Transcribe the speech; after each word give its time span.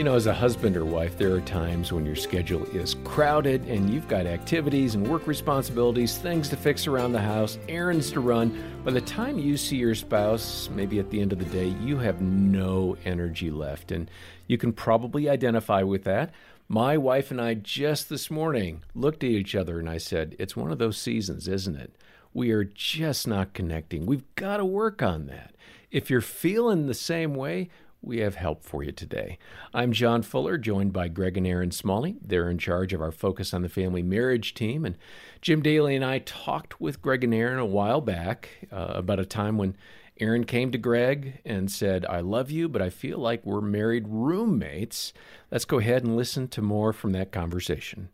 You 0.00 0.04
know, 0.04 0.14
as 0.14 0.24
a 0.24 0.32
husband 0.32 0.78
or 0.78 0.86
wife, 0.86 1.18
there 1.18 1.34
are 1.34 1.42
times 1.42 1.92
when 1.92 2.06
your 2.06 2.16
schedule 2.16 2.64
is 2.74 2.96
crowded 3.04 3.66
and 3.66 3.92
you've 3.92 4.08
got 4.08 4.24
activities 4.24 4.94
and 4.94 5.06
work 5.06 5.26
responsibilities, 5.26 6.16
things 6.16 6.48
to 6.48 6.56
fix 6.56 6.86
around 6.86 7.12
the 7.12 7.20
house, 7.20 7.58
errands 7.68 8.10
to 8.12 8.20
run. 8.20 8.80
By 8.82 8.92
the 8.92 9.02
time 9.02 9.38
you 9.38 9.58
see 9.58 9.76
your 9.76 9.94
spouse, 9.94 10.70
maybe 10.72 11.00
at 11.00 11.10
the 11.10 11.20
end 11.20 11.34
of 11.34 11.38
the 11.38 11.44
day, 11.44 11.66
you 11.82 11.98
have 11.98 12.22
no 12.22 12.96
energy 13.04 13.50
left. 13.50 13.92
And 13.92 14.10
you 14.46 14.56
can 14.56 14.72
probably 14.72 15.28
identify 15.28 15.82
with 15.82 16.04
that. 16.04 16.32
My 16.66 16.96
wife 16.96 17.30
and 17.30 17.38
I 17.38 17.52
just 17.52 18.08
this 18.08 18.30
morning 18.30 18.82
looked 18.94 19.22
at 19.22 19.28
each 19.28 19.54
other 19.54 19.78
and 19.78 19.90
I 19.90 19.98
said, 19.98 20.34
It's 20.38 20.56
one 20.56 20.72
of 20.72 20.78
those 20.78 20.96
seasons, 20.96 21.46
isn't 21.46 21.76
it? 21.76 21.94
We 22.32 22.52
are 22.52 22.64
just 22.64 23.28
not 23.28 23.52
connecting. 23.52 24.06
We've 24.06 24.34
got 24.34 24.56
to 24.56 24.64
work 24.64 25.02
on 25.02 25.26
that. 25.26 25.54
If 25.90 26.08
you're 26.08 26.22
feeling 26.22 26.86
the 26.86 26.94
same 26.94 27.34
way, 27.34 27.68
we 28.02 28.18
have 28.18 28.34
help 28.34 28.64
for 28.64 28.82
you 28.82 28.92
today. 28.92 29.38
I'm 29.74 29.92
John 29.92 30.22
Fuller, 30.22 30.56
joined 30.56 30.92
by 30.92 31.08
Greg 31.08 31.36
and 31.36 31.46
Erin 31.46 31.70
Smalley. 31.70 32.16
They're 32.22 32.50
in 32.50 32.58
charge 32.58 32.92
of 32.92 33.00
our 33.00 33.12
Focus 33.12 33.52
on 33.52 33.62
the 33.62 33.68
Family 33.68 34.02
Marriage 34.02 34.54
team. 34.54 34.84
And 34.84 34.96
Jim 35.42 35.62
Daly 35.62 35.94
and 35.96 36.04
I 36.04 36.20
talked 36.20 36.80
with 36.80 37.02
Greg 37.02 37.24
and 37.24 37.34
Erin 37.34 37.58
a 37.58 37.66
while 37.66 38.00
back 38.00 38.66
uh, 38.72 38.92
about 38.94 39.20
a 39.20 39.26
time 39.26 39.58
when 39.58 39.76
Erin 40.18 40.44
came 40.44 40.70
to 40.72 40.78
Greg 40.78 41.40
and 41.44 41.70
said, 41.70 42.06
I 42.06 42.20
love 42.20 42.50
you, 42.50 42.68
but 42.68 42.82
I 42.82 42.90
feel 42.90 43.18
like 43.18 43.44
we're 43.44 43.60
married 43.60 44.06
roommates. 44.08 45.12
Let's 45.50 45.64
go 45.64 45.78
ahead 45.78 46.04
and 46.04 46.16
listen 46.16 46.48
to 46.48 46.62
more 46.62 46.92
from 46.92 47.12
that 47.12 47.32
conversation. 47.32 48.10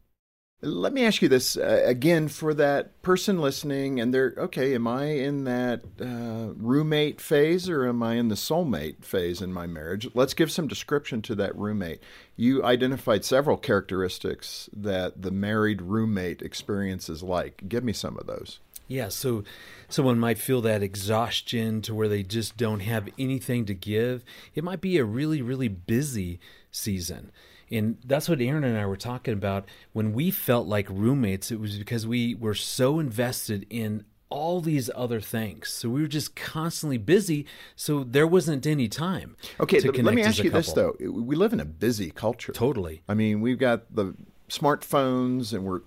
Let 0.62 0.94
me 0.94 1.04
ask 1.04 1.20
you 1.20 1.28
this 1.28 1.58
uh, 1.58 1.82
again 1.84 2.28
for 2.28 2.54
that 2.54 3.02
person 3.02 3.38
listening, 3.38 4.00
and 4.00 4.12
they're 4.12 4.34
okay. 4.38 4.74
Am 4.74 4.88
I 4.88 5.04
in 5.04 5.44
that 5.44 5.82
uh, 6.00 6.54
roommate 6.56 7.20
phase 7.20 7.68
or 7.68 7.86
am 7.86 8.02
I 8.02 8.14
in 8.14 8.28
the 8.28 8.36
soulmate 8.36 9.04
phase 9.04 9.42
in 9.42 9.52
my 9.52 9.66
marriage? 9.66 10.08
Let's 10.14 10.32
give 10.32 10.50
some 10.50 10.66
description 10.66 11.20
to 11.22 11.34
that 11.34 11.54
roommate. 11.56 12.00
You 12.36 12.64
identified 12.64 13.22
several 13.22 13.58
characteristics 13.58 14.70
that 14.74 15.20
the 15.20 15.30
married 15.30 15.82
roommate 15.82 16.40
experience 16.40 17.10
is 17.10 17.22
like. 17.22 17.68
Give 17.68 17.84
me 17.84 17.92
some 17.92 18.16
of 18.16 18.26
those. 18.26 18.58
Yeah, 18.88 19.08
so 19.08 19.44
someone 19.90 20.18
might 20.18 20.38
feel 20.38 20.62
that 20.62 20.82
exhaustion 20.82 21.82
to 21.82 21.94
where 21.94 22.08
they 22.08 22.22
just 22.22 22.56
don't 22.56 22.80
have 22.80 23.10
anything 23.18 23.66
to 23.66 23.74
give. 23.74 24.24
It 24.54 24.64
might 24.64 24.80
be 24.80 24.96
a 24.96 25.04
really, 25.04 25.42
really 25.42 25.68
busy 25.68 26.40
season. 26.70 27.30
And 27.70 27.98
that's 28.04 28.28
what 28.28 28.40
Erin 28.40 28.64
and 28.64 28.78
I 28.78 28.86
were 28.86 28.96
talking 28.96 29.34
about. 29.34 29.66
When 29.92 30.12
we 30.12 30.30
felt 30.30 30.66
like 30.66 30.88
roommates, 30.88 31.50
it 31.50 31.60
was 31.60 31.78
because 31.78 32.06
we 32.06 32.34
were 32.34 32.54
so 32.54 32.98
invested 32.98 33.66
in 33.70 34.04
all 34.28 34.60
these 34.60 34.90
other 34.94 35.20
things. 35.20 35.68
So 35.68 35.88
we 35.88 36.00
were 36.02 36.08
just 36.08 36.34
constantly 36.34 36.98
busy. 36.98 37.46
So 37.74 38.04
there 38.04 38.26
wasn't 38.26 38.66
any 38.66 38.88
time. 38.88 39.36
Okay, 39.60 39.80
let 39.80 40.14
me 40.14 40.22
ask 40.22 40.42
you 40.42 40.50
this 40.50 40.72
though. 40.72 40.96
We 41.00 41.36
live 41.36 41.52
in 41.52 41.60
a 41.60 41.64
busy 41.64 42.10
culture. 42.10 42.52
Totally. 42.52 43.02
I 43.08 43.14
mean, 43.14 43.40
we've 43.40 43.58
got 43.58 43.94
the 43.94 44.14
smartphones 44.48 45.52
and 45.52 45.64
we're 45.64 45.80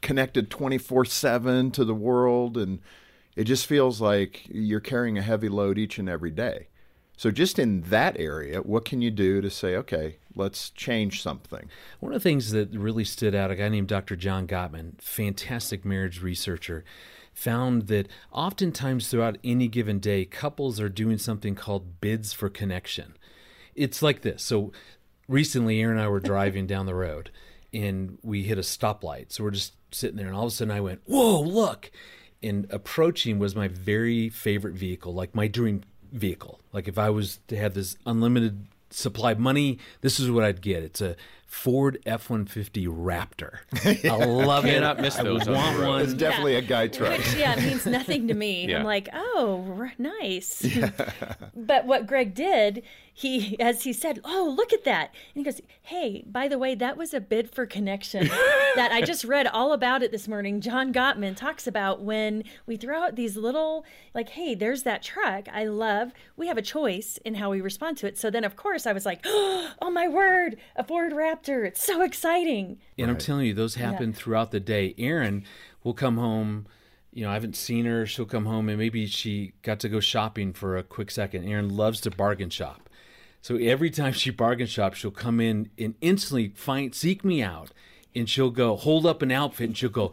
connected 0.00 0.50
24 0.50 1.04
7 1.04 1.70
to 1.72 1.84
the 1.84 1.94
world. 1.94 2.56
And 2.56 2.80
it 3.36 3.44
just 3.44 3.66
feels 3.66 4.00
like 4.00 4.46
you're 4.48 4.80
carrying 4.80 5.18
a 5.18 5.22
heavy 5.22 5.48
load 5.48 5.78
each 5.78 5.98
and 5.98 6.08
every 6.08 6.30
day. 6.30 6.68
So, 7.16 7.30
just 7.30 7.58
in 7.58 7.82
that 7.82 8.18
area, 8.18 8.60
what 8.62 8.84
can 8.84 9.00
you 9.02 9.10
do 9.10 9.40
to 9.42 9.50
say, 9.50 9.76
okay, 9.76 10.16
let's 10.34 10.70
change 10.70 11.22
something? 11.22 11.68
One 12.00 12.12
of 12.12 12.22
the 12.22 12.28
things 12.28 12.50
that 12.52 12.70
really 12.70 13.04
stood 13.04 13.34
out, 13.34 13.50
a 13.50 13.56
guy 13.56 13.68
named 13.68 13.88
Dr. 13.88 14.16
John 14.16 14.46
Gottman, 14.46 15.00
fantastic 15.00 15.84
marriage 15.84 16.22
researcher, 16.22 16.84
found 17.32 17.88
that 17.88 18.08
oftentimes 18.30 19.08
throughout 19.08 19.38
any 19.42 19.68
given 19.68 19.98
day, 19.98 20.24
couples 20.24 20.80
are 20.80 20.88
doing 20.88 21.18
something 21.18 21.54
called 21.54 22.00
bids 22.00 22.32
for 22.32 22.48
connection. 22.48 23.16
It's 23.74 24.02
like 24.02 24.22
this. 24.22 24.42
So, 24.42 24.72
recently, 25.28 25.80
Aaron 25.80 25.96
and 25.96 26.04
I 26.04 26.08
were 26.08 26.20
driving 26.20 26.66
down 26.66 26.86
the 26.86 26.94
road 26.94 27.30
and 27.72 28.18
we 28.22 28.42
hit 28.42 28.58
a 28.58 28.62
stoplight. 28.62 29.32
So, 29.32 29.44
we're 29.44 29.50
just 29.50 29.74
sitting 29.90 30.16
there, 30.16 30.26
and 30.26 30.36
all 30.36 30.44
of 30.44 30.52
a 30.52 30.54
sudden, 30.54 30.72
I 30.72 30.80
went, 30.80 31.00
Whoa, 31.06 31.40
look! 31.40 31.90
And 32.42 32.66
approaching 32.70 33.38
was 33.38 33.54
my 33.54 33.68
very 33.68 34.28
favorite 34.28 34.74
vehicle, 34.74 35.14
like 35.14 35.34
my 35.34 35.46
dream 35.46 35.82
vehicle. 36.12 36.60
Like 36.72 36.88
if 36.88 36.98
I 36.98 37.10
was 37.10 37.40
to 37.48 37.56
have 37.56 37.74
this 37.74 37.96
unlimited 38.06 38.66
supply 38.92 39.34
money, 39.34 39.78
this 40.00 40.20
is 40.20 40.30
what 40.30 40.44
I'd 40.44 40.60
get. 40.62 40.82
It's 40.82 41.00
a 41.00 41.16
Ford 41.46 41.98
F 42.06 42.30
one 42.30 42.46
fifty 42.46 42.86
Raptor. 42.86 43.58
I 44.10 44.24
love 44.24 44.64
it. 44.64 44.70
Cannot 44.74 45.00
miss 45.00 45.16
those. 45.16 45.46
I 45.46 45.50
want 45.52 45.78
one. 45.86 46.02
It's 46.02 46.14
definitely 46.14 46.52
Yeah. 46.52 46.58
a 46.58 46.62
guy 46.62 46.88
truck. 46.88 47.18
Which, 47.18 47.34
yeah, 47.34 47.54
it 47.58 47.62
means 47.62 47.84
nothing 47.84 48.28
to 48.28 48.34
me. 48.34 48.66
Yeah. 48.70 48.78
I'm 48.78 48.84
like, 48.84 49.08
oh, 49.12 49.66
r- 49.78 49.92
nice. 49.98 50.66
but 51.54 51.84
what 51.86 52.06
Greg 52.06 52.34
did, 52.34 52.82
he, 53.12 53.56
as 53.60 53.84
he 53.84 53.92
said, 53.92 54.20
oh, 54.24 54.52
look 54.56 54.72
at 54.72 54.84
that. 54.84 55.14
And 55.34 55.40
he 55.40 55.44
goes, 55.44 55.60
hey, 55.82 56.24
by 56.26 56.48
the 56.48 56.58
way, 56.58 56.74
that 56.74 56.96
was 56.96 57.14
a 57.14 57.20
bid 57.20 57.50
for 57.50 57.66
connection 57.66 58.28
that 58.76 58.90
I 58.92 59.02
just 59.02 59.24
read 59.24 59.46
all 59.46 59.72
about 59.72 60.02
it 60.02 60.10
this 60.12 60.28
morning. 60.28 60.60
John 60.60 60.92
Gottman 60.92 61.36
talks 61.36 61.66
about 61.66 62.02
when 62.02 62.44
we 62.66 62.76
throw 62.76 63.02
out 63.02 63.16
these 63.16 63.36
little, 63.36 63.84
like, 64.14 64.30
hey, 64.30 64.54
there's 64.54 64.82
that 64.84 65.02
truck 65.02 65.48
I 65.52 65.64
love. 65.64 66.12
We 66.36 66.46
have 66.48 66.58
a 66.58 66.62
choice 66.62 67.18
in 67.24 67.34
how 67.34 67.50
we 67.50 67.60
respond 67.60 67.98
to 67.98 68.06
it. 68.06 68.18
So 68.18 68.30
then, 68.30 68.44
of 68.44 68.56
course, 68.56 68.86
I 68.86 68.92
was 68.92 69.06
like, 69.06 69.20
oh, 69.24 69.90
my 69.92 70.08
word, 70.08 70.56
a 70.76 70.84
Ford 70.84 71.12
Raptor. 71.12 71.66
It's 71.66 71.84
so 71.84 72.02
exciting. 72.02 72.78
And 72.98 73.10
I'm 73.10 73.18
telling 73.18 73.46
you, 73.46 73.54
those 73.54 73.74
happen 73.74 74.12
throughout 74.12 74.50
the 74.50 74.60
day. 74.60 74.94
Erin 74.98 75.44
will 75.84 75.94
come 75.94 76.16
home. 76.16 76.66
You 77.12 77.24
know, 77.24 77.30
I 77.30 77.34
haven't 77.34 77.56
seen 77.56 77.84
her. 77.84 78.06
She'll 78.06 78.24
come 78.24 78.46
home 78.46 78.70
and 78.70 78.78
maybe 78.78 79.06
she 79.06 79.52
got 79.62 79.80
to 79.80 79.88
go 79.88 80.00
shopping 80.00 80.54
for 80.54 80.78
a 80.78 80.82
quick 80.82 81.10
second. 81.10 81.46
Erin 81.46 81.76
loves 81.76 82.00
to 82.02 82.10
bargain 82.10 82.48
shop. 82.48 82.81
So 83.42 83.56
every 83.56 83.90
time 83.90 84.12
she 84.12 84.30
bargain 84.30 84.68
shops, 84.68 84.98
she'll 84.98 85.10
come 85.10 85.40
in 85.40 85.68
and 85.76 85.94
instantly 86.00 86.52
find 86.54 86.94
seek 86.94 87.24
me 87.24 87.42
out. 87.42 87.70
And 88.14 88.30
she'll 88.30 88.50
go 88.50 88.76
hold 88.76 89.04
up 89.04 89.20
an 89.20 89.32
outfit 89.32 89.68
and 89.68 89.76
she'll 89.76 89.90
go, 89.90 90.12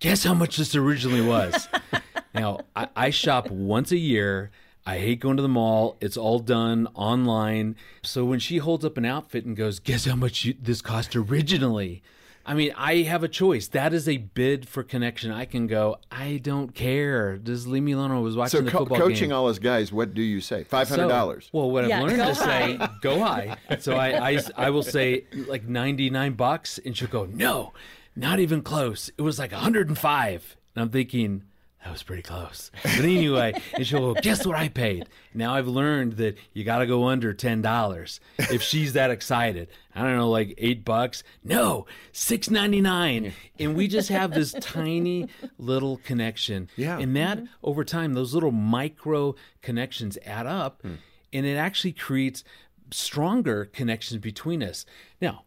Guess 0.00 0.24
how 0.24 0.34
much 0.34 0.56
this 0.56 0.74
originally 0.74 1.20
was? 1.20 1.68
now, 2.34 2.60
I, 2.76 2.88
I 2.94 3.10
shop 3.10 3.50
once 3.50 3.90
a 3.90 3.96
year. 3.96 4.50
I 4.86 4.98
hate 4.98 5.20
going 5.20 5.36
to 5.36 5.42
the 5.42 5.48
mall. 5.48 5.96
It's 6.00 6.16
all 6.16 6.38
done 6.38 6.88
online. 6.94 7.76
So 8.02 8.24
when 8.24 8.38
she 8.38 8.58
holds 8.58 8.84
up 8.84 8.96
an 8.96 9.04
outfit 9.04 9.44
and 9.44 9.56
goes, 9.56 9.78
Guess 9.78 10.06
how 10.06 10.16
much 10.16 10.44
you, 10.44 10.54
this 10.60 10.82
cost 10.82 11.14
originally? 11.14 12.02
I 12.50 12.54
mean, 12.54 12.72
I 12.78 13.02
have 13.02 13.22
a 13.22 13.28
choice. 13.28 13.68
That 13.68 13.92
is 13.92 14.08
a 14.08 14.16
bid 14.16 14.66
for 14.66 14.82
connection. 14.82 15.30
I 15.30 15.44
can 15.44 15.66
go, 15.66 15.98
I 16.10 16.38
don't 16.42 16.74
care. 16.74 17.36
Just 17.36 17.66
leave 17.66 17.82
me 17.82 17.92
alone. 17.92 18.10
I 18.10 18.18
was 18.20 18.36
watching 18.36 18.60
So, 18.60 18.64
the 18.64 18.70
co- 18.70 18.78
football 18.78 18.96
coaching 18.98 19.28
game. 19.28 19.36
all 19.36 19.48
his 19.48 19.58
guys, 19.58 19.92
what 19.92 20.14
do 20.14 20.22
you 20.22 20.40
say? 20.40 20.64
Five 20.64 20.88
hundred 20.88 21.08
dollars. 21.08 21.44
So, 21.44 21.50
well, 21.58 21.70
what 21.70 21.86
Yeah, 21.86 21.98
I've 21.98 22.04
learned 22.06 22.16
go 22.16 22.28
to 22.28 22.34
say, 22.34 22.78
go 23.02 23.18
high. 23.20 23.58
So 23.80 23.96
I, 23.96 24.30
I, 24.30 24.40
I 24.56 24.70
will 24.70 24.82
say 24.82 25.24
like 25.46 25.64
99 25.68 26.32
bucks, 26.32 26.78
and 26.84 26.96
she'll 26.96 27.08
go, 27.08 27.26
no, 27.26 27.74
not 28.16 28.40
even 28.40 28.62
close. 28.62 29.10
It 29.18 29.22
was 29.22 29.38
like 29.38 29.52
105. 29.52 30.56
And 30.74 30.82
I'm 30.82 30.88
thinking, 30.90 31.44
that 31.84 31.92
was 31.92 32.02
pretty 32.02 32.22
close. 32.22 32.70
But 32.82 33.04
anyway, 33.04 33.54
and 33.74 33.86
she'll 33.86 34.14
go, 34.14 34.20
guess 34.20 34.44
what 34.44 34.56
I 34.56 34.68
paid? 34.68 35.08
Now 35.32 35.54
I've 35.54 35.68
learned 35.68 36.14
that 36.14 36.36
you 36.52 36.64
got 36.64 36.78
to 36.78 36.86
go 36.86 37.04
under 37.04 37.32
$10 37.32 38.20
if 38.38 38.62
she's 38.62 38.94
that 38.94 39.10
excited. 39.10 39.68
I 39.94 40.02
don't 40.02 40.16
know, 40.16 40.28
like 40.28 40.54
eight 40.58 40.84
bucks. 40.84 41.22
No, 41.42 41.86
six 42.12 42.50
ninety 42.50 42.80
nine, 42.80 43.32
and 43.58 43.74
we 43.74 43.88
just 43.88 44.08
have 44.10 44.32
this 44.32 44.54
tiny 44.60 45.28
little 45.58 45.98
connection. 45.98 46.68
Yeah. 46.76 46.98
and 46.98 47.16
that 47.16 47.40
over 47.62 47.84
time, 47.84 48.14
those 48.14 48.34
little 48.34 48.52
micro 48.52 49.34
connections 49.62 50.18
add 50.24 50.46
up, 50.46 50.82
hmm. 50.82 50.94
and 51.32 51.46
it 51.46 51.56
actually 51.56 51.92
creates 51.92 52.44
stronger 52.92 53.64
connections 53.64 54.20
between 54.20 54.62
us. 54.62 54.86
Now, 55.20 55.44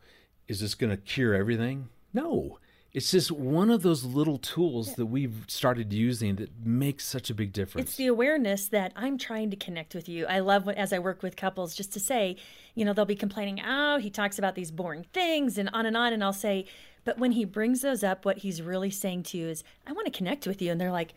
is 0.47 0.59
this 0.59 0.75
going 0.75 0.90
to 0.90 0.97
cure 0.97 1.34
everything? 1.34 1.90
No. 2.14 2.59
It's 2.94 3.12
just 3.12 3.31
one 3.31 3.69
of 3.69 3.84
those 3.84 4.03
little 4.03 4.38
tools 4.38 4.96
that 4.96 5.06
we've 5.06 5.46
started 5.47 5.94
using 5.94 6.35
that 6.35 6.50
makes 6.66 7.06
such 7.06 7.29
a 7.29 7.34
big 7.34 7.53
difference. 7.53 7.90
It's 7.90 7.97
the 7.97 8.08
awareness 8.08 8.67
that 8.67 8.91
I'm 8.97 9.17
trying 9.17 9.49
to 9.52 9.55
connect 9.55 9.96
with 9.96 10.09
you. 10.09 10.26
I 10.26 10.40
love 10.40 10.66
when, 10.66 10.76
as 10.76 10.91
I 10.91 10.99
work 10.99 11.23
with 11.23 11.38
couples, 11.38 11.73
just 11.73 11.93
to 11.93 12.02
say, 12.02 12.35
you 12.76 12.84
know, 12.84 12.91
they'll 12.91 13.05
be 13.05 13.16
complaining, 13.16 13.61
oh, 13.66 13.97
he 13.97 14.09
talks 14.09 14.38
about 14.38 14.55
these 14.55 14.72
boring 14.72 15.05
things 15.14 15.58
and 15.58 15.70
on 15.72 15.85
and 15.85 15.96
on. 15.96 16.11
And 16.11 16.22
I'll 16.22 16.34
say, 16.34 16.66
but 17.05 17.17
when 17.17 17.32
he 17.32 17.46
brings 17.46 17.79
those 17.79 18.03
up, 18.03 18.26
what 18.26 18.40
he's 18.40 18.61
really 18.61 18.91
saying 18.91 19.23
to 19.23 19.38
you 19.38 19.47
is, 19.47 19.64
I 19.88 19.93
want 19.93 20.05
to 20.05 20.11
connect 20.11 20.46
with 20.46 20.61
you. 20.61 20.72
And 20.72 20.79
they're 20.79 20.91
like, 20.91 21.14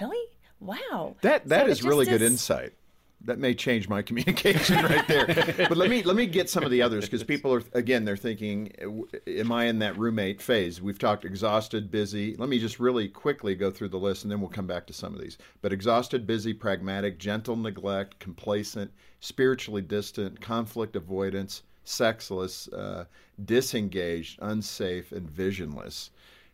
really? 0.00 0.22
Wow. 0.60 1.16
That 1.22 1.48
that 1.48 1.60
So 1.60 1.66
it 1.66 1.70
is 1.70 1.82
really 1.82 2.04
just 2.04 2.18
good 2.18 2.26
insight. 2.26 2.74
That 3.26 3.38
may 3.38 3.54
change 3.54 3.88
my 3.88 4.02
communication 4.08 4.84
right 4.84 5.06
there. 5.06 5.26
but 5.68 5.76
let 5.76 5.90
me 5.90 6.02
let 6.02 6.16
me 6.16 6.26
get 6.26 6.48
some 6.48 6.64
of 6.64 6.70
the 6.70 6.82
others 6.82 7.04
because 7.04 7.22
people 7.24 7.52
are 7.52 7.62
again 7.72 8.04
they're 8.04 8.16
thinking, 8.16 8.72
am 9.26 9.52
I 9.52 9.66
in 9.66 9.78
that 9.80 9.98
roommate 9.98 10.40
phase? 10.40 10.80
We've 10.80 10.98
talked 10.98 11.24
exhausted, 11.24 11.90
busy. 11.90 12.36
Let 12.36 12.48
me 12.48 12.58
just 12.58 12.80
really 12.80 13.08
quickly 13.08 13.54
go 13.54 13.70
through 13.70 13.90
the 13.90 13.98
list 13.98 14.24
and 14.24 14.32
then 14.32 14.40
we'll 14.40 14.50
come 14.50 14.66
back 14.66 14.86
to 14.86 14.92
some 14.92 15.14
of 15.14 15.20
these. 15.20 15.38
But 15.60 15.72
exhausted, 15.72 16.26
busy, 16.26 16.54
pragmatic, 16.54 17.18
gentle 17.18 17.56
neglect, 17.56 18.18
complacent, 18.18 18.90
spiritually 19.20 19.82
distant, 19.82 20.40
conflict 20.40 20.96
avoidance, 20.96 21.62
sexless, 21.84 22.68
uh, 22.68 23.04
disengaged, 23.44 24.38
unsafe, 24.40 25.12
and 25.12 25.28
visionless. 25.28 26.10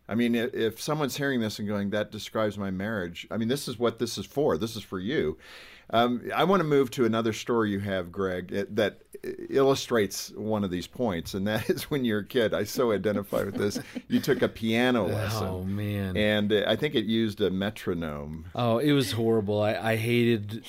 I 0.09 0.15
mean, 0.15 0.35
if 0.35 0.81
someone's 0.81 1.17
hearing 1.17 1.41
this 1.41 1.59
and 1.59 1.69
going, 1.69 1.91
that 1.91 2.11
describes 2.11 2.59
my 2.59 2.71
marriage, 2.71 3.27
I 3.31 3.37
mean, 3.37 3.49
this 3.49 3.69
is 3.69 3.79
what 3.79 3.99
this 3.99 4.19
is 4.19 4.27
for. 4.27 4.59
This 4.59 4.77
is 4.77 4.83
for 4.83 4.99
you. 4.99 5.39
Um, 5.91 6.31
I 6.35 6.45
want 6.45 6.61
to 6.61 6.65
move 6.65 6.91
to 6.93 7.05
another 7.05 7.33
story 7.33 7.71
you 7.71 7.81
have, 7.81 8.11
Greg, 8.11 8.49
that 8.75 9.03
illustrates 9.51 10.31
one 10.31 10.65
of 10.65 10.71
these 10.71 10.87
points, 10.87 11.35
and 11.35 11.47
that 11.47 11.69
is 11.71 11.85
when 11.85 12.05
you're 12.05 12.21
a 12.21 12.27
kid. 12.27 12.55
I 12.55 12.65
so 12.65 12.93
identify 12.93 13.45
with 13.45 13.57
this. 13.57 13.79
You 14.09 14.21
took 14.21 14.43
a 14.43 14.49
piano 14.49 15.05
oh, 15.07 15.09
lesson. 15.09 15.47
Oh 15.47 15.63
man! 15.65 16.17
And 16.17 16.53
I 16.53 16.77
think 16.77 16.95
it 16.95 17.05
used 17.05 17.41
a 17.41 17.51
metronome. 17.51 18.47
Oh, 18.55 18.79
it 18.79 18.93
was 18.93 19.13
horrible. 19.13 19.63
I, 19.63 19.75
I 19.75 19.97
hated 19.97 20.65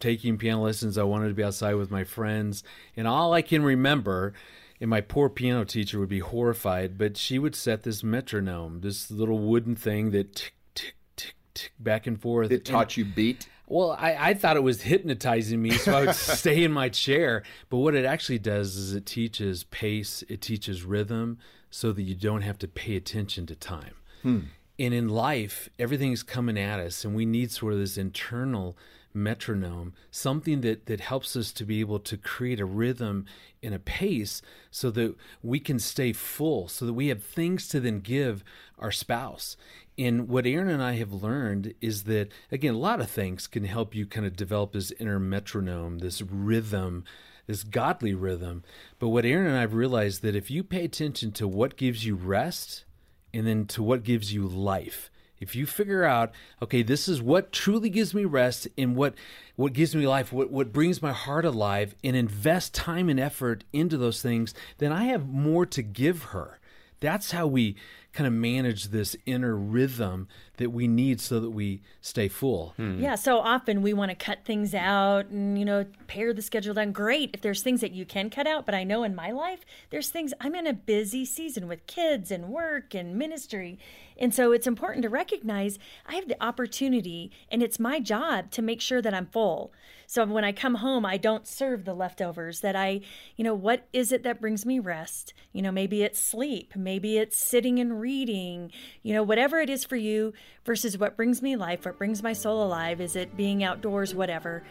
taking 0.00 0.38
piano 0.38 0.62
lessons. 0.62 0.98
I 0.98 1.04
wanted 1.04 1.28
to 1.28 1.34
be 1.34 1.44
outside 1.44 1.74
with 1.74 1.90
my 1.90 2.04
friends, 2.04 2.62
and 2.96 3.08
all 3.08 3.32
I 3.32 3.42
can 3.42 3.62
remember 3.62 4.34
and 4.80 4.90
my 4.90 5.00
poor 5.00 5.28
piano 5.28 5.64
teacher 5.64 5.98
would 5.98 6.08
be 6.08 6.18
horrified, 6.18 6.98
but 6.98 7.16
she 7.16 7.38
would 7.38 7.54
set 7.54 7.82
this 7.82 8.02
metronome, 8.02 8.80
this 8.80 9.10
little 9.10 9.38
wooden 9.38 9.74
thing 9.74 10.10
that 10.10 10.34
tick, 10.34 10.54
tick, 10.74 10.94
tick, 11.16 11.34
tick, 11.54 11.72
back 11.78 12.06
and 12.06 12.20
forth. 12.20 12.50
It 12.50 12.64
taught 12.64 12.88
and, 12.88 12.96
you 12.98 13.04
beat? 13.06 13.48
Well, 13.66 13.96
I, 13.98 14.30
I 14.30 14.34
thought 14.34 14.56
it 14.56 14.62
was 14.62 14.82
hypnotizing 14.82 15.60
me, 15.60 15.72
so 15.72 15.96
I 15.96 16.06
would 16.06 16.14
stay 16.14 16.62
in 16.62 16.72
my 16.72 16.88
chair. 16.88 17.42
But 17.68 17.78
what 17.78 17.94
it 17.94 18.04
actually 18.04 18.38
does 18.38 18.76
is 18.76 18.94
it 18.94 19.06
teaches 19.06 19.64
pace, 19.64 20.22
it 20.28 20.40
teaches 20.40 20.84
rhythm, 20.84 21.38
so 21.70 21.92
that 21.92 22.02
you 22.02 22.14
don't 22.14 22.42
have 22.42 22.58
to 22.58 22.68
pay 22.68 22.96
attention 22.96 23.46
to 23.46 23.56
time. 23.56 23.94
Hmm. 24.22 24.40
And 24.78 24.94
in 24.94 25.08
life, 25.08 25.68
everything's 25.78 26.22
coming 26.22 26.58
at 26.58 26.78
us, 26.78 27.04
and 27.04 27.14
we 27.14 27.26
need 27.26 27.50
sort 27.50 27.72
of 27.72 27.78
this 27.78 27.96
internal 27.96 28.76
metronome, 29.16 29.94
something 30.10 30.60
that, 30.60 30.86
that 30.86 31.00
helps 31.00 31.34
us 31.34 31.50
to 31.50 31.64
be 31.64 31.80
able 31.80 31.98
to 31.98 32.16
create 32.16 32.60
a 32.60 32.66
rhythm 32.66 33.24
and 33.62 33.74
a 33.74 33.78
pace 33.78 34.42
so 34.70 34.90
that 34.90 35.16
we 35.42 35.58
can 35.58 35.78
stay 35.78 36.12
full, 36.12 36.68
so 36.68 36.84
that 36.84 36.92
we 36.92 37.08
have 37.08 37.22
things 37.22 37.66
to 37.68 37.80
then 37.80 38.00
give 38.00 38.44
our 38.78 38.92
spouse. 38.92 39.56
And 39.98 40.28
what 40.28 40.46
Erin 40.46 40.68
and 40.68 40.82
I 40.82 40.94
have 40.94 41.12
learned 41.12 41.74
is 41.80 42.04
that, 42.04 42.28
again, 42.52 42.74
a 42.74 42.78
lot 42.78 43.00
of 43.00 43.10
things 43.10 43.46
can 43.46 43.64
help 43.64 43.94
you 43.94 44.06
kind 44.06 44.26
of 44.26 44.36
develop 44.36 44.72
this 44.72 44.92
inner 44.92 45.18
metronome, 45.18 45.98
this 45.98 46.20
rhythm, 46.20 47.04
this 47.46 47.62
godly 47.62 48.14
rhythm. 48.14 48.62
But 48.98 49.08
what 49.08 49.24
Erin 49.24 49.46
and 49.46 49.56
I 49.56 49.62
have 49.62 49.74
realized 49.74 50.22
that 50.22 50.36
if 50.36 50.50
you 50.50 50.62
pay 50.62 50.84
attention 50.84 51.32
to 51.32 51.48
what 51.48 51.76
gives 51.76 52.04
you 52.04 52.14
rest 52.14 52.84
and 53.32 53.46
then 53.46 53.66
to 53.68 53.82
what 53.82 54.02
gives 54.02 54.34
you 54.34 54.46
life, 54.46 55.10
if 55.38 55.54
you 55.54 55.66
figure 55.66 56.04
out, 56.04 56.32
okay, 56.62 56.82
this 56.82 57.08
is 57.08 57.20
what 57.20 57.52
truly 57.52 57.90
gives 57.90 58.14
me 58.14 58.24
rest 58.24 58.68
and 58.78 58.96
what 58.96 59.14
what 59.54 59.74
gives 59.74 59.94
me 59.94 60.06
life, 60.06 60.32
what 60.32 60.50
what 60.50 60.72
brings 60.72 61.02
my 61.02 61.12
heart 61.12 61.44
alive, 61.44 61.94
and 62.02 62.16
invest 62.16 62.74
time 62.74 63.08
and 63.08 63.20
effort 63.20 63.64
into 63.72 63.96
those 63.98 64.22
things, 64.22 64.54
then 64.78 64.92
I 64.92 65.04
have 65.04 65.28
more 65.28 65.66
to 65.66 65.82
give 65.82 66.24
her. 66.24 66.58
That's 67.00 67.32
how 67.32 67.46
we 67.46 67.76
kind 68.16 68.26
of 68.26 68.32
manage 68.32 68.84
this 68.84 69.14
inner 69.26 69.54
rhythm 69.54 70.26
that 70.56 70.70
we 70.70 70.88
need 70.88 71.20
so 71.20 71.38
that 71.38 71.50
we 71.50 71.82
stay 72.00 72.28
full. 72.28 72.72
Hmm. 72.78 72.98
Yeah, 72.98 73.14
so 73.14 73.38
often 73.40 73.82
we 73.82 73.92
want 73.92 74.10
to 74.10 74.14
cut 74.14 74.42
things 74.42 74.74
out 74.74 75.26
and, 75.26 75.58
you 75.58 75.66
know, 75.66 75.84
pare 76.06 76.32
the 76.32 76.40
schedule 76.40 76.72
down. 76.72 76.92
Great 76.92 77.30
if 77.34 77.42
there's 77.42 77.62
things 77.62 77.82
that 77.82 77.92
you 77.92 78.06
can 78.06 78.30
cut 78.30 78.46
out, 78.46 78.64
but 78.64 78.74
I 78.74 78.84
know 78.84 79.02
in 79.02 79.14
my 79.14 79.32
life, 79.32 79.66
there's 79.90 80.08
things 80.08 80.32
I'm 80.40 80.54
in 80.54 80.66
a 80.66 80.72
busy 80.72 81.26
season 81.26 81.68
with 81.68 81.86
kids 81.86 82.30
and 82.30 82.48
work 82.48 82.94
and 82.94 83.16
ministry. 83.16 83.78
And 84.18 84.34
so 84.34 84.52
it's 84.52 84.66
important 84.66 85.02
to 85.02 85.10
recognize 85.10 85.78
I 86.06 86.14
have 86.14 86.26
the 86.26 86.42
opportunity 86.42 87.30
and 87.50 87.62
it's 87.62 87.78
my 87.78 88.00
job 88.00 88.50
to 88.52 88.62
make 88.62 88.80
sure 88.80 89.02
that 89.02 89.12
I'm 89.12 89.26
full. 89.26 89.74
So 90.06 90.24
when 90.24 90.44
I 90.44 90.52
come 90.52 90.76
home, 90.76 91.04
I 91.04 91.16
don't 91.16 91.46
serve 91.46 91.84
the 91.84 91.94
leftovers, 91.94 92.60
that 92.60 92.76
I, 92.76 93.00
you 93.34 93.44
know, 93.44 93.54
what 93.54 93.88
is 93.92 94.12
it 94.12 94.22
that 94.22 94.40
brings 94.40 94.64
me 94.64 94.78
rest? 94.78 95.34
You 95.52 95.62
know, 95.62 95.72
maybe 95.72 96.02
it's 96.02 96.20
sleep, 96.20 96.74
maybe 96.76 97.18
it's 97.18 97.36
sitting 97.36 97.78
and 97.80 98.00
reading, 98.00 98.05
you 98.14 99.14
know, 99.14 99.22
whatever 99.22 99.60
it 99.60 99.70
is 99.70 99.84
for 99.84 99.96
you 99.96 100.32
versus 100.64 100.96
what 100.98 101.16
brings 101.16 101.42
me 101.42 101.56
life, 101.56 101.84
what 101.84 101.98
brings 101.98 102.22
my 102.22 102.32
soul 102.32 102.62
alive. 102.64 103.00
Is 103.00 103.16
it 103.16 103.36
being 103.36 103.64
outdoors, 103.64 104.14
whatever, 104.14 104.64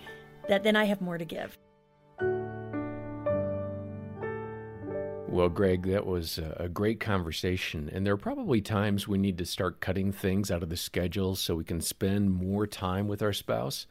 that 0.48 0.64
then 0.64 0.76
I 0.76 0.86
have 0.86 1.02
more 1.02 1.18
to 1.18 1.26
give. 1.26 1.58
Well, 5.28 5.50
Greg, 5.50 5.88
that 5.88 6.06
was 6.06 6.38
a 6.38 6.70
great 6.70 7.02
conversation. 7.02 7.90
And 7.92 8.06
there 8.06 8.14
are 8.14 8.18
probably 8.18 8.62
times 8.62 9.06
we 9.06 9.18
need 9.18 9.38
to 9.40 9.46
start 9.46 9.82
cutting 9.82 10.14
things 10.14 10.50
out 10.50 10.64
of 10.64 10.70
the 10.70 10.78
schedule 10.78 11.36
so 11.36 11.56
we 11.56 11.66
can 11.66 11.82
spend 11.82 12.32
more 12.32 12.66
time 12.66 13.10
with 13.10 13.22
our 13.22 13.34
spouse. 13.34 13.86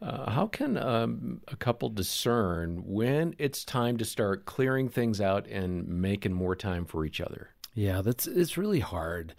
Uh, 0.00 0.28
how 0.28 0.48
can 0.48 0.76
um, 0.76 1.40
a 1.46 1.54
couple 1.54 1.88
discern 1.88 2.82
when 2.84 3.36
it's 3.38 3.64
time 3.64 3.96
to 3.98 4.04
start 4.04 4.44
clearing 4.44 4.88
things 4.88 5.20
out 5.20 5.46
and 5.46 5.86
making 5.86 6.32
more 6.32 6.56
time 6.56 6.84
for 6.84 7.04
each 7.04 7.20
other? 7.20 7.50
Yeah, 7.74 8.02
that's 8.02 8.26
it's 8.26 8.58
really 8.58 8.80
hard 8.80 9.34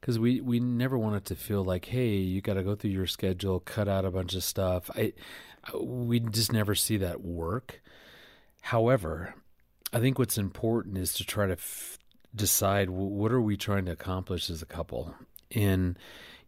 because 0.00 0.18
we 0.18 0.40
we 0.40 0.60
never 0.60 0.96
want 0.96 1.16
it 1.16 1.24
to 1.26 1.34
feel 1.34 1.64
like, 1.64 1.86
hey, 1.86 2.16
you 2.16 2.40
got 2.40 2.54
to 2.54 2.62
go 2.62 2.74
through 2.74 2.90
your 2.90 3.06
schedule, 3.06 3.60
cut 3.60 3.88
out 3.88 4.04
a 4.04 4.10
bunch 4.10 4.34
of 4.34 4.44
stuff. 4.44 4.90
I 4.94 5.12
we 5.80 6.20
just 6.20 6.52
never 6.52 6.74
see 6.74 6.96
that 6.98 7.22
work. 7.22 7.80
However, 8.62 9.34
I 9.92 10.00
think 10.00 10.18
what's 10.18 10.38
important 10.38 10.98
is 10.98 11.12
to 11.14 11.24
try 11.24 11.46
to 11.46 11.52
f- 11.54 11.98
decide 12.34 12.90
what 12.90 13.32
are 13.32 13.40
we 13.40 13.56
trying 13.56 13.84
to 13.86 13.92
accomplish 13.92 14.50
as 14.50 14.62
a 14.62 14.66
couple, 14.66 15.14
and 15.54 15.98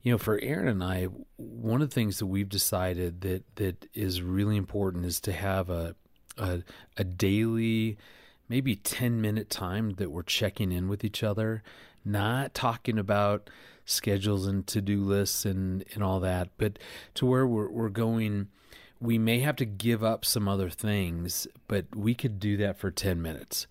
you 0.03 0.13
know, 0.13 0.19
for 0.19 0.39
Erin 0.41 0.69
and 0.69 0.85
I, 0.85 1.09
one 1.37 1.83
of 1.83 1.89
the 1.89 1.95
things 1.95 2.19
that 2.19 2.27
we've 2.27 2.49
decided 2.49 3.23
that 3.23 3.57
that 3.57 3.89
is 3.95 4.23
really 4.23 4.57
important 4.57 5.05
is 5.05 5.21
to 5.23 5.33
have 5.33 5.71
a 5.71 5.97
a, 6.39 6.63
a 6.97 7.05
daily, 7.05 7.99
maybe 8.49 8.77
ten 8.77 9.21
minute 9.21 9.51
time 9.51 9.95
that 9.95 10.11
we're 10.11 10.23
checking 10.23 10.73
in 10.73 10.89
with 10.89 11.05
each 11.05 11.23
other, 11.23 11.63
not 12.05 12.55
talking 12.55 12.99
about 12.99 13.51
schedules 13.85 14.47
and 14.47 14.67
to 14.67 14.81
do 14.81 15.03
lists 15.03 15.45
and 15.45 15.85
and 15.95 16.03
all 16.03 16.21
that, 16.21 16.49
but 16.59 16.79
to 17.15 17.27
where 17.27 17.47
we're 17.47 17.71
we're 17.71 17.89
going. 17.89 18.49
We 19.01 19.19
may 19.19 19.41
have 19.41 19.57
to 19.57 19.67
give 19.67 20.03
up 20.03 20.25
some 20.25 20.49
other 20.49 20.71
things, 20.71 21.47
but 21.69 21.95
we 21.95 22.15
could 22.15 22.39
do 22.41 22.57
that 22.59 22.79
for 22.79 22.91
ten 22.91 23.21
minutes 23.21 23.67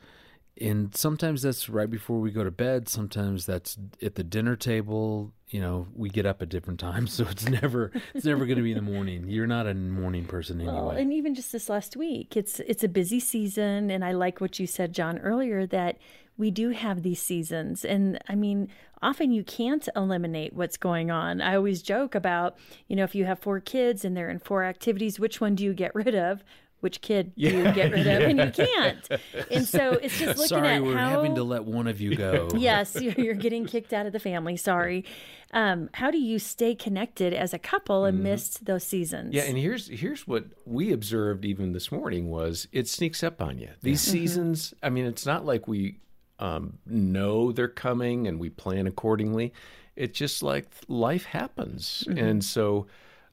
and 0.61 0.95
sometimes 0.95 1.41
that's 1.41 1.67
right 1.67 1.89
before 1.89 2.19
we 2.19 2.31
go 2.31 2.43
to 2.43 2.51
bed 2.51 2.87
sometimes 2.87 3.45
that's 3.45 3.77
at 4.01 4.15
the 4.15 4.23
dinner 4.23 4.55
table 4.55 5.33
you 5.49 5.59
know 5.59 5.87
we 5.95 6.09
get 6.09 6.25
up 6.25 6.41
at 6.41 6.49
different 6.49 6.79
times 6.79 7.13
so 7.13 7.25
it's 7.29 7.47
never 7.47 7.91
it's 8.13 8.25
never 8.25 8.45
going 8.45 8.57
to 8.57 8.63
be 8.63 8.71
in 8.71 8.77
the 8.77 8.91
morning. 8.91 9.27
You're 9.27 9.47
not 9.47 9.67
a 9.67 9.73
morning 9.73 10.25
person 10.25 10.59
anyway. 10.59 10.73
well, 10.73 10.89
and 10.89 11.13
even 11.13 11.35
just 11.35 11.51
this 11.51 11.69
last 11.69 11.95
week 11.95 12.35
it's 12.35 12.59
it's 12.61 12.83
a 12.83 12.89
busy 12.89 13.19
season 13.19 13.89
and 13.89 14.03
i 14.03 14.11
like 14.11 14.41
what 14.41 14.59
you 14.59 14.67
said 14.67 14.93
john 14.93 15.19
earlier 15.19 15.65
that 15.67 15.97
we 16.35 16.49
do 16.49 16.69
have 16.69 17.03
these 17.03 17.21
seasons. 17.21 17.85
And 17.85 18.19
i 18.27 18.35
mean 18.35 18.69
often 19.01 19.31
you 19.31 19.43
can't 19.43 19.87
eliminate 19.97 20.53
what's 20.53 20.77
going 20.77 21.11
on. 21.11 21.41
I 21.41 21.55
always 21.55 21.81
joke 21.81 22.15
about 22.15 22.57
you 22.87 22.95
know 22.95 23.03
if 23.03 23.13
you 23.15 23.25
have 23.25 23.39
four 23.39 23.59
kids 23.59 24.03
and 24.03 24.15
they're 24.17 24.29
in 24.29 24.39
four 24.39 24.63
activities 24.63 25.19
which 25.19 25.39
one 25.41 25.55
do 25.55 25.63
you 25.63 25.73
get 25.73 25.93
rid 25.93 26.15
of 26.15 26.43
which 26.83 26.99
kid 26.99 27.31
yeah. 27.35 27.51
you 27.51 27.71
get 27.71 27.93
rid 27.93 28.05
of, 28.05 28.23
and 28.23 28.39
you 28.39 28.65
can't. 28.65 29.09
And 29.49 29.65
so 29.65 29.93
it's 29.93 30.19
just 30.19 30.37
looking 30.37 30.47
Sorry, 30.47 30.75
at 30.75 30.83
we're 30.83 30.97
how, 30.97 31.11
having 31.11 31.35
to 31.35 31.43
let 31.43 31.63
one 31.63 31.87
of 31.87 32.01
you 32.01 32.15
go. 32.15 32.49
yes, 32.55 32.95
you're 32.99 33.33
getting 33.33 33.65
kicked 33.65 33.93
out 33.93 34.05
of 34.05 34.11
the 34.11 34.19
family. 34.19 34.57
Sorry. 34.57 35.05
Um, 35.53 35.89
how 35.93 36.11
do 36.11 36.17
you 36.17 36.39
stay 36.39 36.75
connected 36.75 37.33
as 37.33 37.53
a 37.53 37.59
couple 37.59 38.05
amidst 38.05 38.55
mm-hmm. 38.55 38.65
those 38.65 38.83
seasons? 38.83 39.33
Yeah, 39.33 39.43
and 39.43 39.57
here's 39.57 39.87
here's 39.87 40.27
what 40.27 40.45
we 40.65 40.91
observed 40.91 41.45
even 41.45 41.71
this 41.71 41.89
morning 41.89 42.29
was 42.29 42.67
it 42.73 42.89
sneaks 42.89 43.23
up 43.23 43.41
on 43.41 43.59
you. 43.59 43.69
These 43.81 44.05
yeah. 44.05 44.09
Mm-hmm. 44.09 44.19
seasons, 44.19 44.67
mm-hmm. 44.67 44.85
I 44.85 44.89
mean, 44.89 45.05
it's 45.05 45.25
not 45.25 45.45
like 45.45 45.67
we 45.67 45.99
um, 46.39 46.79
know 46.85 47.53
they're 47.53 47.69
coming 47.69 48.27
and 48.27 48.39
we 48.39 48.49
plan 48.49 48.87
accordingly. 48.87 49.53
It's 49.95 50.17
just 50.17 50.43
like 50.43 50.65
life 50.89 51.23
happens, 51.25 52.03
mm-hmm. 52.09 52.17
and 52.17 52.43
so. 52.43 52.87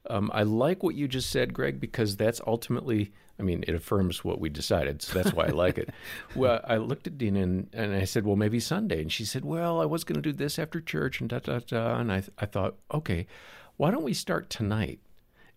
Um, 0.09 0.31
I 0.33 0.43
like 0.43 0.83
what 0.83 0.95
you 0.95 1.07
just 1.07 1.29
said, 1.29 1.53
Greg, 1.53 1.79
because 1.79 2.17
that's 2.17 2.41
ultimately 2.47 3.11
I 3.41 3.43
mean, 3.43 3.63
it 3.67 3.73
affirms 3.73 4.23
what 4.23 4.39
we 4.39 4.49
decided, 4.49 5.01
so 5.01 5.15
that's 5.15 5.33
why 5.33 5.45
I 5.45 5.49
like 5.49 5.79
it. 5.79 5.89
Well, 6.35 6.61
I 6.63 6.77
looked 6.77 7.07
at 7.07 7.17
Dina 7.17 7.41
and, 7.41 7.69
and 7.73 7.93
I 7.93 8.05
said, 8.05 8.25
well, 8.25 8.35
maybe 8.35 8.59
Sunday. 8.59 9.01
And 9.01 9.11
she 9.11 9.25
said, 9.25 9.43
well, 9.43 9.81
I 9.81 9.85
was 9.85 10.03
going 10.03 10.15
to 10.15 10.21
do 10.21 10.31
this 10.31 10.57
after 10.59 10.79
church 10.79 11.19
and 11.19 11.29
da 11.29 11.39
da 11.39 11.59
da. 11.59 11.97
And 11.97 12.11
I, 12.11 12.23
I 12.37 12.45
thought, 12.45 12.75
okay, 12.93 13.25
why 13.77 13.91
don't 13.91 14.03
we 14.03 14.13
start 14.13 14.49
tonight 14.49 14.99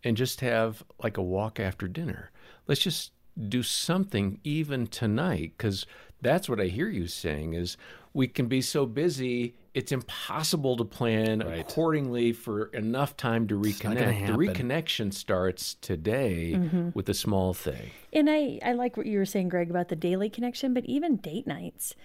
and 0.02 0.16
just 0.16 0.40
have 0.40 0.82
like 1.02 1.16
a 1.18 1.22
walk 1.22 1.60
after 1.60 1.86
dinner? 1.86 2.30
Let's 2.66 2.80
just 2.80 3.12
do 3.48 3.62
something 3.62 4.40
even 4.42 4.86
tonight 4.86 5.52
because 5.56 5.86
that's 6.22 6.48
what 6.48 6.60
I 6.60 6.66
hear 6.66 6.88
you 6.88 7.06
saying 7.06 7.52
is 7.52 7.76
we 8.14 8.26
can 8.26 8.46
be 8.46 8.62
so 8.62 8.86
busy 8.86 9.54
it's 9.74 9.90
impossible 9.90 10.76
to 10.76 10.84
plan 10.84 11.40
right. 11.40 11.58
accordingly 11.58 12.32
for 12.32 12.66
enough 12.66 13.16
time 13.16 13.48
to 13.48 13.58
reconnect. 13.58 14.26
The 14.28 14.32
reconnection 14.32 15.12
starts 15.12 15.74
today 15.74 16.54
mm-hmm. 16.56 16.90
with 16.94 17.08
a 17.08 17.14
small 17.14 17.52
thing. 17.52 17.90
And 18.12 18.30
I, 18.30 18.60
I 18.64 18.72
like 18.72 18.96
what 18.96 19.06
you 19.06 19.18
were 19.18 19.26
saying, 19.26 19.48
Greg, 19.48 19.70
about 19.70 19.88
the 19.88 19.96
daily 19.96 20.30
connection, 20.30 20.74
but 20.74 20.84
even 20.84 21.16
date 21.16 21.48
nights 21.48 21.96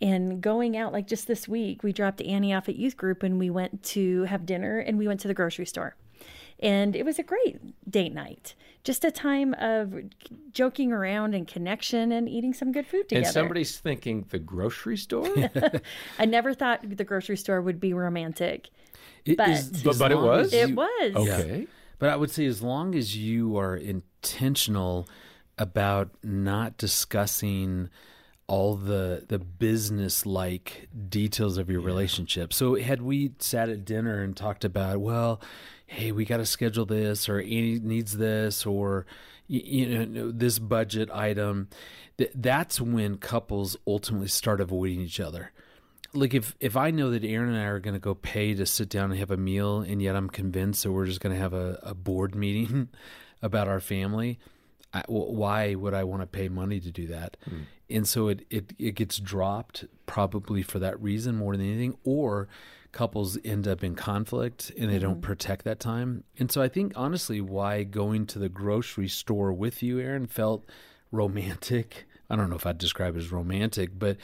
and 0.00 0.40
going 0.40 0.76
out. 0.76 0.92
Like 0.92 1.06
just 1.06 1.28
this 1.28 1.46
week, 1.46 1.84
we 1.84 1.92
dropped 1.92 2.20
Annie 2.20 2.52
off 2.52 2.68
at 2.68 2.74
youth 2.74 2.96
group 2.96 3.22
and 3.22 3.38
we 3.38 3.50
went 3.50 3.84
to 3.84 4.24
have 4.24 4.44
dinner 4.44 4.80
and 4.80 4.98
we 4.98 5.06
went 5.06 5.20
to 5.20 5.28
the 5.28 5.34
grocery 5.34 5.66
store 5.66 5.94
And 6.62 6.94
it 6.96 7.04
was 7.04 7.18
a 7.18 7.22
great 7.22 7.58
date 7.90 8.14
night. 8.14 8.54
Just 8.84 9.04
a 9.04 9.10
time 9.10 9.54
of 9.54 9.94
joking 10.52 10.92
around 10.92 11.34
and 11.34 11.46
connection 11.46 12.10
and 12.12 12.28
eating 12.28 12.54
some 12.54 12.72
good 12.72 12.86
food 12.86 13.08
together. 13.08 13.24
And 13.26 13.32
somebody's 13.34 13.78
thinking 13.78 14.26
the 14.30 14.38
grocery 14.38 14.96
store? 14.96 15.26
I 16.18 16.24
never 16.24 16.54
thought 16.54 16.80
the 16.96 17.04
grocery 17.04 17.36
store 17.36 17.60
would 17.60 17.78
be 17.80 17.92
romantic. 17.92 18.70
It 19.24 19.36
But- 19.36 19.50
is- 19.50 19.82
But- 19.82 19.98
but 19.98 20.10
it 20.12 20.16
was? 20.18 20.52
as 20.54 20.70
It 20.70 20.74
was. 20.76 21.12
okay. 21.16 21.66
But 21.98 22.08
I 22.10 22.16
would 22.16 22.30
say 22.32 22.46
as 22.46 22.62
long 22.62 22.94
as 22.96 23.16
you 23.16 23.56
are 23.56 23.76
intentional 23.76 25.06
about 25.58 26.10
not 26.24 26.76
discussing 26.76 27.88
all 28.52 28.74
the 28.74 29.24
the 29.26 29.38
business 29.38 30.26
like 30.26 30.86
details 31.08 31.56
of 31.56 31.70
your 31.70 31.80
relationship. 31.80 32.52
So 32.52 32.74
had 32.74 33.00
we 33.00 33.32
sat 33.38 33.70
at 33.70 33.86
dinner 33.86 34.22
and 34.22 34.36
talked 34.36 34.62
about, 34.62 35.00
well, 35.00 35.40
hey, 35.86 36.12
we 36.12 36.26
got 36.26 36.36
to 36.36 36.44
schedule 36.44 36.84
this 36.84 37.30
or 37.30 37.40
Annie 37.40 37.80
needs 37.82 38.18
this 38.18 38.66
or 38.66 39.06
you 39.48 40.04
know 40.04 40.30
this 40.30 40.58
budget 40.58 41.10
item, 41.10 41.68
th- 42.18 42.30
that's 42.34 42.78
when 42.78 43.16
couples 43.16 43.74
ultimately 43.86 44.28
start 44.28 44.60
avoiding 44.60 45.00
each 45.00 45.18
other 45.18 45.50
like 46.12 46.34
if 46.34 46.54
if 46.60 46.76
I 46.76 46.90
know 46.90 47.10
that 47.10 47.24
Erin 47.24 47.54
and 47.54 47.58
I 47.58 47.64
are 47.64 47.80
going 47.80 47.94
to 47.94 48.00
go 48.00 48.14
pay 48.14 48.52
to 48.52 48.66
sit 48.66 48.90
down 48.90 49.10
and 49.12 49.18
have 49.18 49.30
a 49.30 49.36
meal, 49.38 49.80
and 49.80 50.02
yet 50.02 50.14
I'm 50.14 50.28
convinced 50.28 50.82
that 50.82 50.92
we're 50.92 51.06
just 51.06 51.20
going 51.20 51.34
to 51.34 51.40
have 51.40 51.54
a, 51.54 51.78
a 51.82 51.94
board 51.94 52.34
meeting 52.34 52.90
about 53.42 53.66
our 53.66 53.80
family, 53.80 54.38
I, 54.94 55.02
why 55.06 55.74
would 55.74 55.94
I 55.94 56.04
want 56.04 56.22
to 56.22 56.26
pay 56.26 56.48
money 56.48 56.80
to 56.80 56.90
do 56.90 57.06
that? 57.08 57.36
Hmm. 57.44 57.60
And 57.88 58.08
so 58.08 58.28
it, 58.28 58.46
it 58.50 58.72
it 58.78 58.94
gets 58.94 59.18
dropped 59.18 59.84
probably 60.06 60.62
for 60.62 60.78
that 60.78 61.00
reason 61.00 61.36
more 61.36 61.56
than 61.56 61.66
anything, 61.66 61.96
or 62.04 62.48
couples 62.92 63.38
end 63.42 63.66
up 63.66 63.82
in 63.82 63.94
conflict 63.94 64.70
and 64.78 64.90
they 64.90 64.98
don't 64.98 65.14
mm-hmm. 65.14 65.22
protect 65.22 65.64
that 65.64 65.80
time. 65.80 66.24
And 66.38 66.52
so 66.52 66.62
I 66.62 66.68
think 66.68 66.92
honestly, 66.94 67.40
why 67.40 67.82
going 67.84 68.26
to 68.26 68.38
the 68.38 68.50
grocery 68.50 69.08
store 69.08 69.52
with 69.52 69.82
you, 69.82 69.98
Erin, 69.98 70.26
felt 70.26 70.64
romantic. 71.10 72.06
I 72.30 72.36
don't 72.36 72.50
know 72.50 72.56
if 72.56 72.66
I'd 72.66 72.78
describe 72.78 73.16
it 73.16 73.20
as 73.20 73.32
romantic, 73.32 73.98
but 73.98 74.16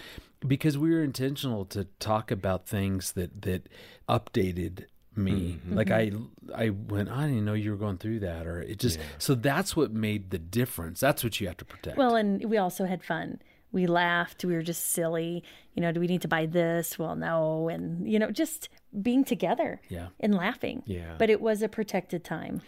because 0.46 0.78
we 0.78 0.90
were 0.90 1.02
intentional 1.02 1.64
to 1.66 1.84
talk 1.98 2.30
about 2.30 2.66
things 2.66 3.12
that 3.12 3.42
that 3.42 3.68
updated 4.08 4.84
me. 5.18 5.58
Like 5.68 5.90
I 5.90 6.12
I 6.54 6.70
went, 6.70 7.10
I 7.10 7.26
didn't 7.26 7.44
know 7.44 7.54
you 7.54 7.70
were 7.72 7.76
going 7.76 7.98
through 7.98 8.20
that 8.20 8.46
or 8.46 8.62
it 8.62 8.78
just 8.78 8.98
so 9.18 9.34
that's 9.34 9.76
what 9.76 9.92
made 9.92 10.30
the 10.30 10.38
difference. 10.38 11.00
That's 11.00 11.22
what 11.24 11.40
you 11.40 11.46
have 11.48 11.56
to 11.58 11.64
protect. 11.64 11.96
Well, 11.98 12.16
and 12.16 12.44
we 12.44 12.56
also 12.56 12.84
had 12.86 13.02
fun. 13.04 13.40
We 13.70 13.86
laughed. 13.86 14.44
We 14.44 14.54
were 14.54 14.62
just 14.62 14.92
silly. 14.92 15.44
You 15.74 15.82
know, 15.82 15.92
do 15.92 16.00
we 16.00 16.06
need 16.06 16.22
to 16.22 16.28
buy 16.28 16.46
this? 16.46 16.98
Well, 16.98 17.16
no. 17.16 17.68
And, 17.68 18.10
you 18.10 18.18
know, 18.18 18.30
just 18.30 18.70
being 19.02 19.24
together 19.24 19.80
Yeah. 19.90 20.08
and 20.20 20.34
laughing. 20.34 20.82
Yeah. 20.86 21.16
But 21.18 21.28
it 21.28 21.42
was 21.42 21.60
a 21.60 21.68
protected 21.68 22.24
time. 22.24 22.62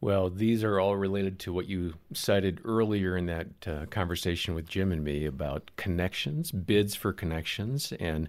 Well, 0.00 0.30
these 0.30 0.64
are 0.64 0.80
all 0.80 0.96
related 0.96 1.38
to 1.40 1.52
what 1.52 1.66
you 1.68 1.94
cited 2.14 2.60
earlier 2.64 3.16
in 3.16 3.26
that 3.26 3.46
uh, 3.66 3.86
conversation 3.90 4.54
with 4.54 4.66
Jim 4.66 4.92
and 4.92 5.04
me 5.04 5.26
about 5.26 5.70
connections, 5.76 6.52
bids 6.52 6.94
for 6.94 7.12
connections. 7.12 7.92
And 8.00 8.28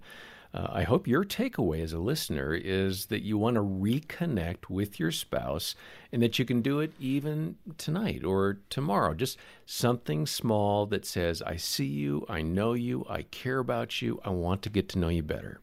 uh, 0.58 0.68
I 0.72 0.84
hope 0.84 1.06
your 1.06 1.24
takeaway 1.24 1.84
as 1.84 1.94
a 1.94 2.00
listener 2.00 2.56
is 2.56 3.08
that 3.08 3.22
you 3.22 3.38
want 3.38 3.56
to 3.58 3.62
reconnect 3.62 4.70
with 4.70 5.00
your 5.00 5.12
spouse 5.12 5.76
and 6.12 6.20
that 6.24 6.40
you 6.40 6.46
can 6.46 6.64
do 6.64 6.80
it 6.80 6.94
even 7.00 7.58
tonight 7.78 8.24
or 8.24 8.58
tomorrow. 8.72 9.14
Just 9.14 9.38
something 9.68 10.26
small 10.26 10.88
that 10.88 11.06
says, 11.06 11.44
I 11.44 11.58
see 11.58 11.86
you, 11.86 12.26
I 12.28 12.42
know 12.42 12.74
you, 12.74 13.06
I 13.08 13.22
care 13.24 13.60
about 13.60 14.02
you, 14.02 14.20
I 14.26 14.32
want 14.32 14.64
to 14.64 14.72
get 14.72 14.90
to 14.90 15.00
know 15.00 15.10
you 15.10 15.22
better. 15.22 15.62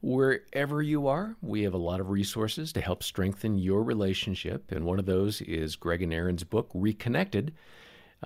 Wherever 0.00 0.80
you 0.80 1.08
are, 1.08 1.36
we 1.42 1.64
have 1.64 1.74
a 1.74 1.78
lot 1.78 2.00
of 2.00 2.08
resources 2.08 2.72
to 2.72 2.80
help 2.80 3.02
strengthen 3.02 3.58
your 3.58 3.82
relationship. 3.82 4.72
And 4.72 4.86
one 4.86 4.98
of 4.98 5.04
those 5.04 5.42
is 5.42 5.76
Greg 5.76 6.00
and 6.00 6.14
Erin's 6.14 6.44
book, 6.44 6.70
Reconnected. 6.72 7.52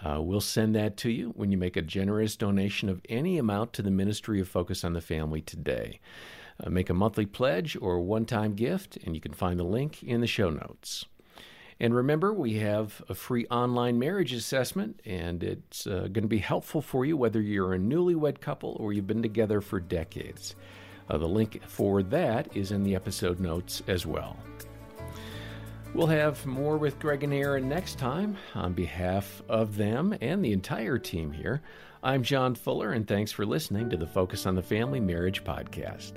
Uh, 0.05 0.21
we'll 0.21 0.41
send 0.41 0.75
that 0.75 0.97
to 0.97 1.11
you 1.11 1.31
when 1.31 1.51
you 1.51 1.59
make 1.59 1.77
a 1.77 1.83
generous 1.83 2.37
donation 2.37 2.89
of 2.89 3.01
any 3.09 3.39
amount 3.39 3.73
to 3.73 3.83
the 3.83 3.91
Ministry 3.91 4.41
of 4.41 4.49
Focus 4.49 4.85
on 4.85 4.93
the 4.93 5.01
Family 5.01 5.41
today. 5.41 6.01
Uh, 6.63 6.71
make 6.71 6.91
a 6.91 6.95
monthly 6.95 7.27
pledge 7.27 7.77
or 7.81 8.01
one 8.01 8.25
time 8.25 8.55
gift, 8.55 8.97
and 9.05 9.15
you 9.15 9.21
can 9.21 9.33
find 9.33 9.59
the 9.59 9.65
link 9.65 10.03
in 10.03 10.21
the 10.21 10.27
show 10.27 10.51
notes. 10.51 11.07
And 11.81 11.95
remember, 11.95 12.35
we 12.35 12.55
have 12.55 13.03
a 13.09 13.15
free 13.15 13.47
online 13.47 13.99
marriage 13.99 14.35
assessment, 14.35 15.01
and 15.07 15.43
it's 15.43 15.87
uh, 15.87 16.09
going 16.13 16.23
to 16.23 16.29
be 16.29 16.39
helpful 16.39 16.83
for 16.83 17.07
you 17.07 17.17
whether 17.17 17.41
you're 17.41 17.73
a 17.73 17.79
newlywed 17.79 18.41
couple 18.41 18.77
or 18.79 18.93
you've 18.93 19.07
been 19.07 19.23
together 19.23 19.63
for 19.63 19.81
decades. 19.81 20.55
Uh, 21.09 21.17
the 21.17 21.27
link 21.27 21.63
for 21.67 22.03
that 22.03 22.55
is 22.55 22.71
in 22.71 22.85
the 22.85 22.95
episode 22.95 23.41
notes 23.41 23.83
as 23.89 24.05
well. 24.05 24.37
We'll 25.93 26.07
have 26.07 26.47
more 26.47 26.79
with 26.79 26.99
Greg 27.01 27.25
and 27.25 27.35
Erin 27.35 27.69
next 27.69 27.99
time. 27.99 28.37
On 28.55 28.73
behalf 28.73 29.43
of 29.49 29.77
them 29.77 30.17
and 30.21 30.45
the 30.45 30.53
entire 30.53 30.99
team 30.99 31.33
here, 31.33 31.63
I'm 32.03 32.23
John 32.23 32.55
Fuller, 32.55 32.93
and 32.93 33.07
thanks 33.07 33.33
for 33.33 33.45
listening 33.45 33.91
to 33.91 33.97
the 33.97 34.07
Focus 34.07 34.47
on 34.47 34.55
the 34.55 34.63
Family 34.63 35.01
Marriage 35.01 35.43
Podcast. 35.43 36.13